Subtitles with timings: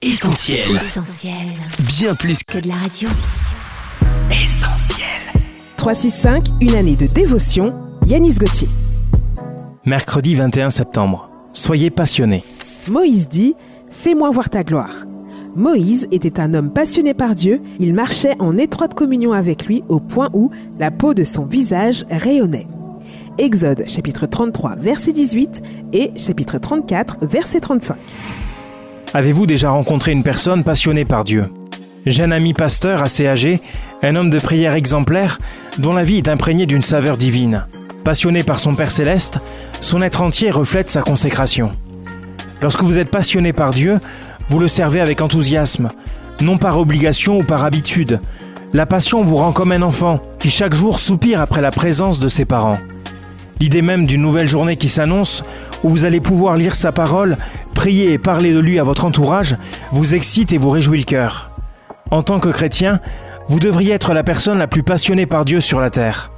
[0.00, 0.60] Essentiel.
[0.76, 1.34] Essentiel.
[1.98, 3.08] Bien plus Que de la radio.
[4.30, 5.06] qu'essentiel.
[5.76, 7.74] 365, une année de dévotion,
[8.06, 8.68] Yanis Gauthier.
[9.84, 11.28] Mercredi 21 septembre.
[11.52, 12.44] Soyez passionnés.
[12.88, 13.56] Moïse dit
[13.90, 15.04] Fais-moi voir ta gloire.
[15.56, 19.98] Moïse était un homme passionné par Dieu, il marchait en étroite communion avec lui au
[19.98, 22.68] point où la peau de son visage rayonnait.
[23.38, 25.60] Exode chapitre 33 verset 18
[25.92, 27.96] et chapitre 34 verset 35.
[29.14, 31.50] Avez-vous déjà rencontré une personne passionnée par Dieu?
[32.04, 33.60] Jeune ami pasteur assez âgé,
[34.02, 35.38] un homme de prière exemplaire
[35.78, 37.66] dont la vie est imprégnée d'une saveur divine.
[38.04, 39.38] Passionné par son Père céleste,
[39.80, 41.72] son être entier reflète sa consécration.
[42.60, 43.98] Lorsque vous êtes passionné par Dieu,
[44.50, 45.88] vous le servez avec enthousiasme,
[46.42, 48.20] non par obligation ou par habitude.
[48.74, 52.28] La passion vous rend comme un enfant qui chaque jour soupire après la présence de
[52.28, 52.78] ses parents.
[53.60, 55.44] L'idée même d'une nouvelle journée qui s'annonce,
[55.84, 57.36] où vous allez pouvoir lire sa parole,
[57.74, 59.56] prier et parler de lui à votre entourage,
[59.92, 61.50] vous excite et vous réjouit le cœur.
[62.10, 63.00] En tant que chrétien,
[63.48, 66.30] vous devriez être la personne la plus passionnée par Dieu sur la terre.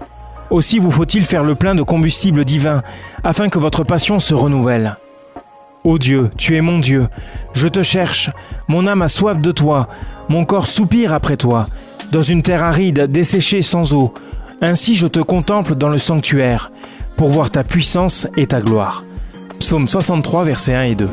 [0.50, 2.82] Aussi vous faut-il faire le plein de combustible divin,
[3.22, 4.96] afin que votre passion se renouvelle.
[5.84, 7.08] Ô Dieu, tu es mon Dieu,
[7.54, 8.30] je te cherche,
[8.68, 9.88] mon âme a soif de toi,
[10.28, 11.66] mon corps soupire après toi,
[12.12, 14.12] dans une terre aride, desséchée sans eau.
[14.60, 16.70] Ainsi je te contemple dans le sanctuaire,
[17.16, 19.04] pour voir ta puissance et ta gloire.
[19.60, 21.08] Psaume 63, versets 1 et 2.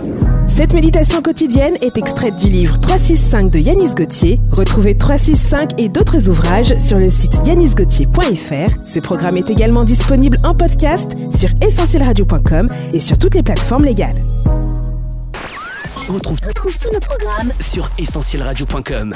[0.48, 4.40] Cette méditation quotidienne est extraite du livre 365 de Yanis Gauthier.
[4.52, 8.78] Retrouvez 365 et d'autres ouvrages sur le site yanisgauthier.fr.
[8.86, 14.22] Ce programme est également disponible en podcast sur essentielradio.com et sur toutes les plateformes légales.
[16.10, 19.14] On retrouve, Retrouve tous nos programmes sur essentielradio.com.